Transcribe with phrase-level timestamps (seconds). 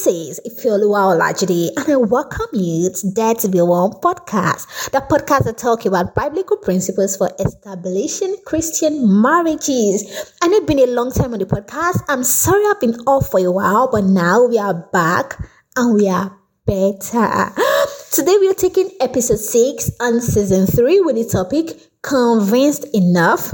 [0.00, 4.92] This is Ifeoluwa Olajide, and I welcome you to Dare to Be One podcast.
[4.92, 10.04] The podcast that talk about biblical principles for establishing Christian marriages.
[10.42, 12.02] Know it's been a long time on the podcast.
[12.08, 15.36] I'm sorry I've been off for a while, but now we are back
[15.76, 17.52] and we are better.
[18.10, 23.52] Today we are taking episode 6 and season 3 with the topic Convinced Enough.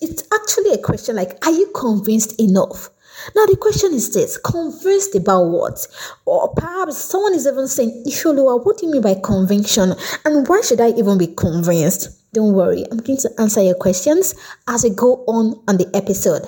[0.00, 2.90] It's actually a question like, are you convinced enough?
[3.34, 5.86] Now the question is this: convinced about what?
[6.24, 9.94] Or perhaps someone is even saying, Ifeoluwa, what do you mean by conviction?
[10.24, 12.32] And why should I even be convinced?
[12.32, 14.34] Don't worry, I'm going to answer your questions
[14.66, 16.46] as we go on on the episode.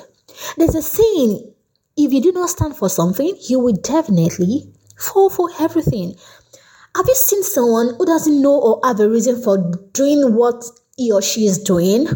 [0.57, 1.55] There's a saying:
[1.97, 6.15] if you do not stand for something, you will definitely fall for everything.
[6.97, 9.59] Have you seen someone who doesn't know or have a reason for
[9.93, 10.65] doing what
[10.97, 12.09] he or she is doing?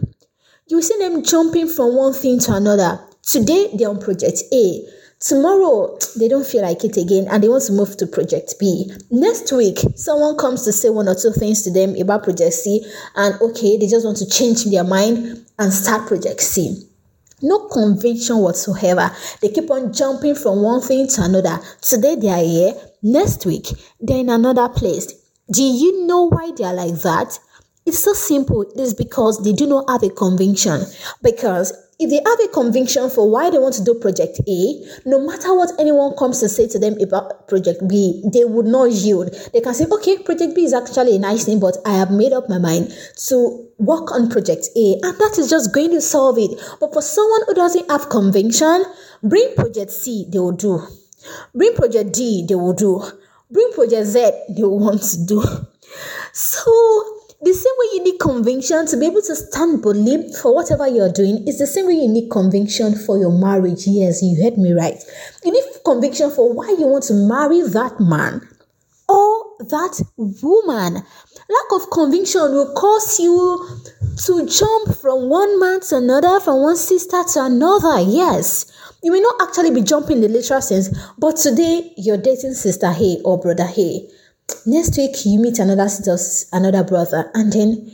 [0.67, 4.87] You see them jumping from one thing to another Today they're on project A.
[5.21, 8.91] Tomorrow they don't feel like it again and they want to move to project B.
[9.11, 12.85] Next week, someone comes to say one or two things to them about project C,
[13.17, 16.87] and okay, they just want to change their mind and start project C.
[17.43, 19.11] No conviction whatsoever.
[19.41, 21.59] They keep on jumping from one thing to another.
[21.83, 23.67] Today they are here, next week
[24.01, 25.13] they're in another place.
[25.51, 27.39] Do you know why they are like that?
[27.85, 28.65] It's so simple.
[28.77, 30.83] It's because they do not have a conviction.
[31.23, 35.21] Because if they have a conviction for why they want to do project A, no
[35.21, 39.35] matter what anyone comes to say to them about project B, they would not yield.
[39.53, 42.33] They can say, okay, project B is actually a nice thing, but I have made
[42.33, 42.97] up my mind
[43.29, 46.59] to work on project A, and that is just going to solve it.
[46.81, 48.85] But for someone who doesn't have conviction,
[49.23, 50.81] bring project C, they will do.
[51.55, 53.03] Bring project D, they will do.
[53.51, 55.45] Bring project Z, they want to do.
[56.33, 60.87] So the same way you need conviction to be able to stand boldly for whatever
[60.87, 63.87] you're doing is the same way you need conviction for your marriage.
[63.87, 65.03] Yes, you heard me right.
[65.45, 68.47] You need conviction for why you want to marry that man
[69.09, 70.95] or that woman.
[70.95, 73.67] Lack of conviction will cause you
[74.27, 78.01] to jump from one man to another, from one sister to another.
[78.01, 78.71] Yes.
[79.03, 82.93] You may not actually be jumping in the literal sense, but today you're dating sister
[82.95, 84.09] A or brother A
[84.67, 86.17] next week you meet another sister,
[86.53, 87.93] another brother, and then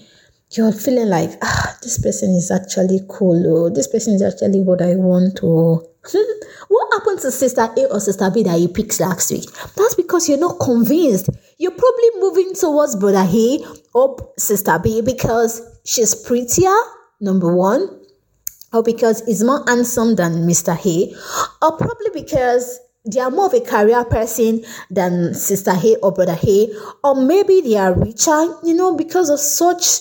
[0.53, 3.43] you're feeling like, ah, this person is actually cool.
[3.47, 5.41] Oh, this person is actually what I want.
[5.43, 5.83] Oh,
[6.69, 9.51] what happened to sister A or sister B that you picked last week?
[9.77, 11.31] That's because you're not convinced.
[11.59, 13.59] You're probably moving towards brother A
[13.95, 16.77] or sister B because she's prettier,
[17.21, 18.01] number one,
[18.73, 20.77] or because he's more handsome than Mr.
[20.87, 26.13] A, or probably because they are more of a career person than sister A or
[26.13, 26.69] brother A,
[27.05, 30.01] or maybe they are richer, you know, because of such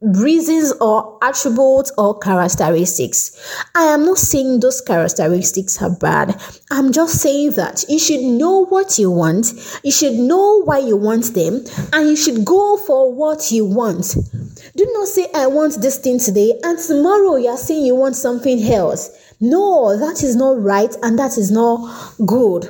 [0.00, 3.36] reasons or attributes or characteristics.
[3.74, 6.40] I am not saying those characteristics are bad.
[6.70, 9.52] I'm just saying that you should know what you want,
[9.84, 14.16] you should know why you want them, and you should go for what you want.
[14.76, 18.16] Do not say, I want this thing today, and tomorrow you are saying you want
[18.16, 19.10] something else.
[19.40, 22.68] No, that is not right and that is not good.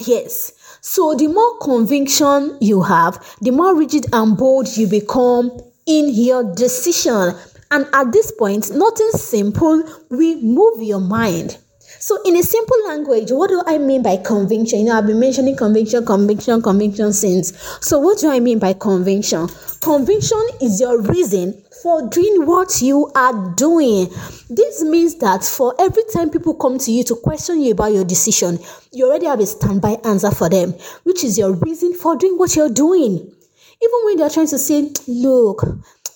[0.00, 0.52] Yes.
[0.80, 5.50] So the more conviction you have, the more rigid and bold you become
[5.86, 7.34] in your decision.
[7.70, 11.58] And at this point, nothing simple will move your mind.
[12.06, 14.78] So, in a simple language, what do I mean by conviction?
[14.78, 17.52] You know, I've been mentioning conviction, conviction, conviction since.
[17.80, 19.48] So, what do I mean by conviction?
[19.80, 24.06] Conviction is your reason for doing what you are doing.
[24.48, 28.04] This means that for every time people come to you to question you about your
[28.04, 28.60] decision,
[28.92, 32.54] you already have a standby answer for them, which is your reason for doing what
[32.54, 33.14] you're doing.
[33.14, 35.62] Even when they're trying to say, Look,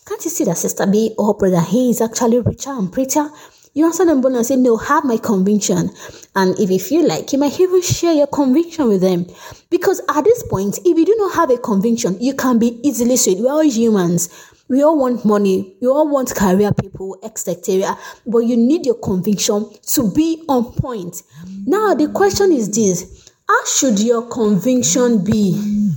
[0.06, 3.28] can't you see that Sister B or Brother A is actually richer and prettier?
[3.72, 5.90] You answer them boldly and say, No, have my conviction.
[6.34, 9.26] And if you feel like, you might even share your conviction with them.
[9.70, 13.16] Because at this point, if you do not have a conviction, you can be easily
[13.16, 13.38] swayed.
[13.40, 14.28] We're all humans.
[14.68, 15.76] We all want money.
[15.80, 17.96] We all want career people, etc.
[18.26, 21.22] But you need your conviction to be on point.
[21.66, 25.92] Now, the question is this How should your conviction be?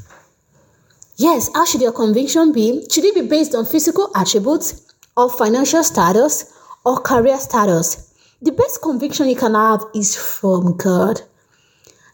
[1.17, 2.85] Yes, how should your conviction be?
[2.89, 6.52] Should it be based on physical attributes or financial status
[6.85, 8.13] or career status?
[8.41, 11.21] The best conviction you can have is from God.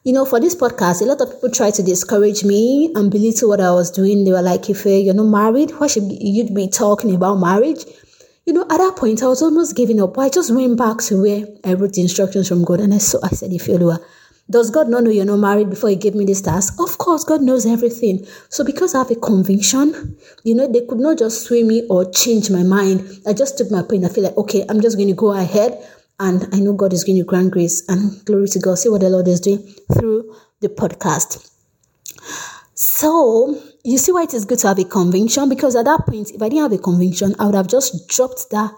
[0.04, 3.50] You know, for this podcast, a lot of people try to discourage me and belittle
[3.50, 4.24] what I was doing.
[4.24, 7.86] They were like, if you're not married, why should you be talking about marriage?
[8.46, 10.18] You know, at that point, I was almost giving up.
[10.18, 13.20] I just went back to where I wrote the instructions from God and I saw,
[13.24, 14.00] I said, if you're
[14.50, 16.80] does God not know you're not married before He gave me this task?
[16.80, 18.26] Of course, God knows everything.
[18.50, 22.10] So, because I have a conviction, you know, they could not just sway me or
[22.12, 23.22] change my mind.
[23.28, 24.06] I just took my point.
[24.06, 25.78] I feel like, okay, I'm just going to go ahead
[26.20, 28.78] and I know God is going to grant grace and glory to God.
[28.78, 29.60] See what the Lord is doing
[29.94, 31.50] through the podcast.
[32.74, 35.48] So, you see why it is good to have a conviction?
[35.48, 38.50] Because at that point, if I didn't have a conviction, I would have just dropped
[38.52, 38.72] that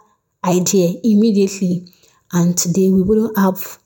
[0.45, 1.87] idea immediately.
[2.33, 3.79] And today we wouldn't have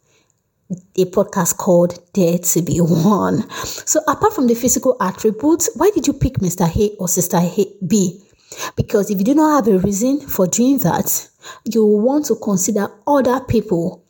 [0.69, 3.50] a podcast called Dare to Be One.
[3.51, 6.65] So, apart from the physical attributes, why did you pick Mr.
[6.75, 7.39] A or Sister
[7.85, 8.21] B?
[8.75, 11.29] Because if you do not have a reason for doing that,
[11.65, 14.03] you will want to consider other people.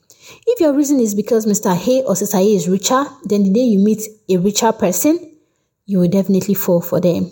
[0.47, 1.75] If your reason is because Mr.
[1.75, 5.37] A or Sister A is richer, then the day you meet a richer person,
[5.85, 7.31] you will definitely fall for them.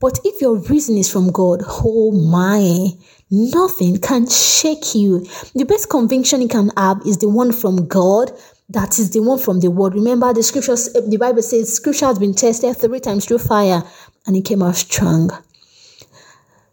[0.00, 2.90] But if your reason is from God, oh my,
[3.34, 5.26] nothing can shake you.
[5.54, 8.30] The best conviction you can have is the one from God.
[8.70, 9.94] That is the one from the word.
[9.94, 13.82] Remember, the scriptures, the Bible says, scripture has been tested three times through fire
[14.26, 15.30] and it came out strong.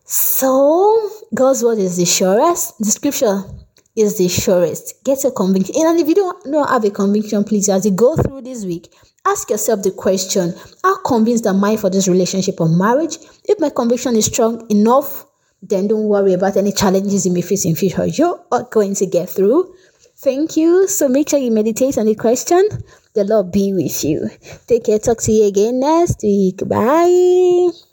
[0.06, 2.78] So, God's word is the surest.
[2.80, 3.44] The scripture
[3.96, 5.04] is the surest.
[5.04, 5.76] Get a conviction.
[5.78, 8.94] And if you don't, don't have a conviction, please, as you go through this week,
[9.26, 10.54] ask yourself the question
[10.84, 13.18] How convinced am I for this relationship or marriage?
[13.46, 15.26] If my conviction is strong enough,
[15.62, 18.06] then don't worry about any challenges you may face in future.
[18.06, 19.76] You're going to get through.
[20.18, 20.88] Thank you.
[20.88, 22.68] So make sure you meditate on the question.
[23.14, 24.30] The Lord be with you.
[24.68, 25.00] Take care.
[25.00, 26.68] Talk to you again next week.
[26.68, 27.91] Bye.